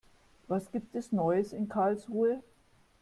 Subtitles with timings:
[0.47, 2.41] Was gibt es Neues in Karlsruhe?